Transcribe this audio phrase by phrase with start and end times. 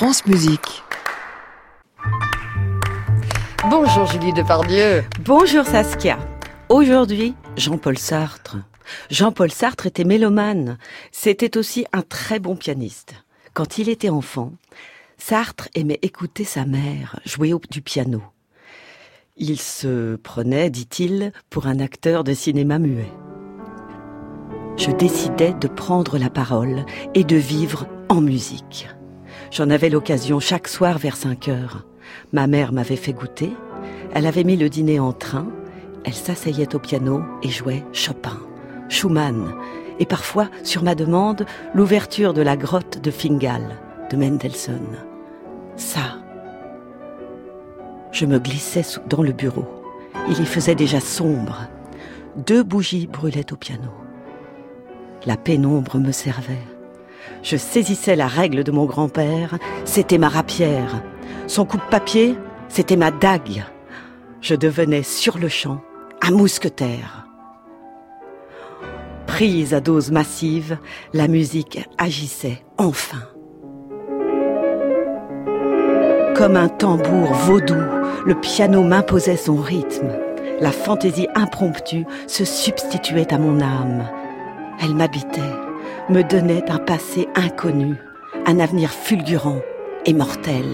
[0.00, 0.82] France Musique.
[3.68, 5.04] Bonjour Julie Depardieu.
[5.26, 6.18] Bonjour Saskia.
[6.70, 8.56] Aujourd'hui, Jean-Paul Sartre.
[9.10, 10.78] Jean-Paul Sartre était mélomane.
[11.12, 13.12] C'était aussi un très bon pianiste.
[13.52, 14.54] Quand il était enfant,
[15.18, 18.22] Sartre aimait écouter sa mère jouer au, du piano.
[19.36, 23.12] Il se prenait, dit-il, pour un acteur de cinéma muet.
[24.78, 28.88] Je décidais de prendre la parole et de vivre en musique.
[29.50, 31.84] J'en avais l'occasion chaque soir vers 5 heures.
[32.32, 33.52] Ma mère m'avait fait goûter,
[34.14, 35.48] elle avait mis le dîner en train,
[36.04, 38.38] elle s'asseyait au piano et jouait Chopin,
[38.88, 39.54] Schumann,
[39.98, 43.62] et parfois, sur ma demande, l'ouverture de la grotte de Fingal
[44.10, 44.96] de Mendelssohn.
[45.76, 46.18] Ça.
[48.12, 49.66] Je me glissais dans le bureau.
[50.28, 51.68] Il y faisait déjà sombre.
[52.36, 53.90] Deux bougies brûlaient au piano.
[55.26, 56.66] La pénombre me servait.
[57.42, 61.02] Je saisissais la règle de mon grand-père, c'était ma rapière.
[61.46, 62.36] Son coup de papier,
[62.68, 63.64] c'était ma dague.
[64.40, 65.80] Je devenais sur le champ
[66.22, 67.26] un mousquetaire.
[69.26, 70.78] Prise à dose massive,
[71.14, 73.22] la musique agissait enfin.
[76.36, 77.74] Comme un tambour vaudou,
[78.24, 80.10] le piano m'imposait son rythme.
[80.60, 84.08] La fantaisie impromptue se substituait à mon âme.
[84.82, 85.40] Elle m'habitait,
[86.10, 87.94] me donnait un passé inconnu,
[88.44, 89.60] un avenir fulgurant
[90.04, 90.64] et mortel.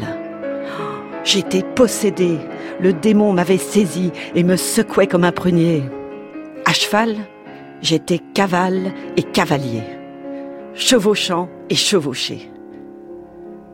[1.24, 2.38] J'étais possédée,
[2.80, 5.82] le démon m'avait saisi et me secouait comme un prunier.
[6.64, 7.16] À cheval,
[7.82, 9.82] j'étais cavale et cavalier,
[10.74, 12.50] chevauchant et chevauché.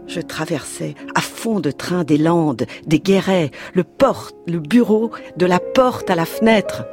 [0.08, 5.46] Je traversais à fond de train des landes, des guérets, le porte, le bureau, de
[5.46, 6.84] la porte à la fenêtre.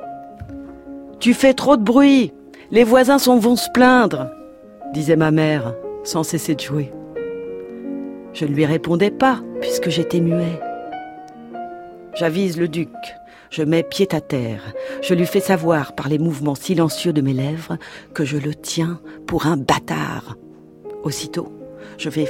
[1.20, 2.34] Tu fais trop de bruit,
[2.70, 4.30] les voisins s'en vont se plaindre,
[4.94, 5.74] disait ma mère,
[6.04, 6.92] sans cesser de jouer.
[8.34, 10.60] Je ne lui répondais pas, puisque j'étais muet.
[12.16, 12.90] J'avise le duc,
[13.50, 17.34] je mets pied à terre, je lui fais savoir par les mouvements silencieux de mes
[17.34, 17.78] lèvres
[18.14, 20.36] que je le tiens pour un bâtard.
[21.04, 21.52] Aussitôt,
[21.98, 22.28] je fais,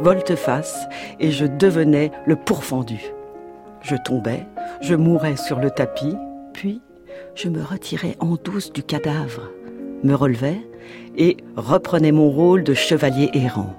[0.00, 0.86] volte-face
[1.20, 3.00] et je devenais le pourfendu.
[3.82, 4.46] Je tombais,
[4.80, 6.16] je mourais sur le tapis,
[6.52, 6.80] puis
[7.34, 9.50] je me retirais en douce du cadavre
[10.02, 10.60] me relevais
[11.16, 13.74] et reprenais mon rôle de chevalier errant.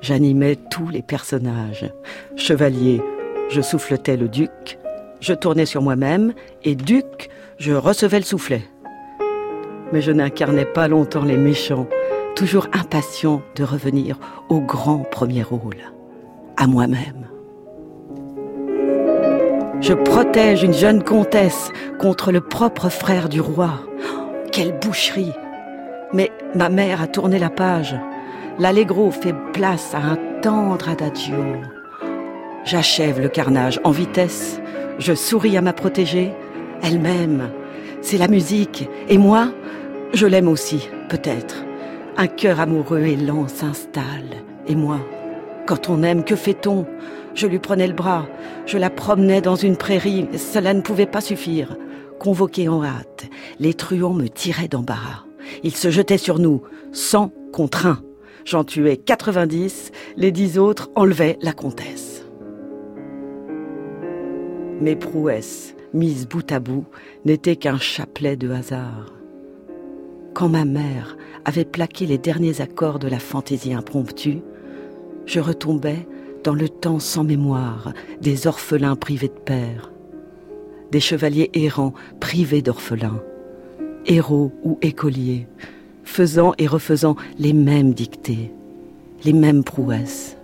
[0.00, 1.90] J'animais tous les personnages.
[2.36, 3.00] Chevalier,
[3.48, 4.78] je souffletais le duc,
[5.20, 6.34] je tournais sur moi-même,
[6.64, 8.62] et duc, je recevais le soufflet.
[9.92, 11.86] Mais je n'incarnais pas longtemps les méchants,
[12.34, 14.18] toujours impatient de revenir
[14.48, 15.76] au grand premier rôle,
[16.56, 17.26] à moi-même.
[19.80, 23.80] Je protège une jeune comtesse contre le propre frère du roi.
[24.56, 25.34] Quelle boucherie
[26.14, 27.94] Mais ma mère a tourné la page.
[28.58, 31.44] L'allegro fait place à un tendre adagio.
[32.64, 34.58] J'achève le carnage en vitesse.
[34.98, 36.32] Je souris à ma protégée.
[36.82, 37.50] Elle m'aime.
[38.00, 38.88] C'est la musique.
[39.10, 39.52] Et moi,
[40.14, 41.62] je l'aime aussi, peut-être.
[42.16, 44.36] Un cœur amoureux et lent s'installe.
[44.66, 45.00] Et moi,
[45.66, 46.86] quand on aime, que fait-on?
[47.34, 48.26] Je lui prenais le bras.
[48.64, 50.26] Je la promenais dans une prairie.
[50.38, 51.76] Cela ne pouvait pas suffire.
[52.18, 53.28] Convoqués en hâte,
[53.60, 55.24] les truands me tiraient d'embarras.
[55.62, 56.62] Ils se jetaient sur nous,
[56.92, 58.02] sans contre un.
[58.44, 62.24] J'en tuais 90, les dix autres enlevaient la comtesse.
[64.80, 66.86] Mes prouesses, mises bout à bout,
[67.24, 69.12] n'étaient qu'un chapelet de hasard.
[70.34, 74.42] Quand ma mère avait plaqué les derniers accords de la fantaisie impromptue,
[75.24, 76.06] je retombais
[76.44, 79.90] dans le temps sans mémoire des orphelins privés de père
[80.90, 83.20] des chevaliers errants privés d'orphelins,
[84.06, 85.46] héros ou écoliers,
[86.04, 88.52] faisant et refaisant les mêmes dictées,
[89.24, 90.36] les mêmes prouesses.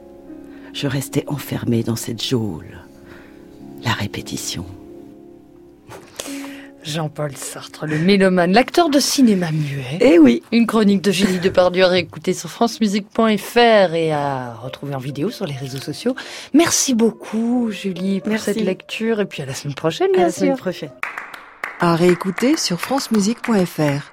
[0.73, 2.79] Je restais enfermé dans cette geôle,
[3.85, 4.65] la répétition.
[6.93, 9.99] Jean-Paul Sartre, le mélomane, l'acteur de cinéma muet.
[10.01, 10.43] Eh oui.
[10.53, 15.47] Une chronique de Julie Depardieu à écouter sur francemusique.fr et à retrouver en vidéo sur
[15.47, 16.15] les réseaux sociaux.
[16.53, 20.57] Merci beaucoup, Julie, pour cette lecture et puis à la semaine prochaine, à la semaine
[20.57, 20.91] prochaine.
[21.81, 24.12] À réécouter sur francemusique.fr.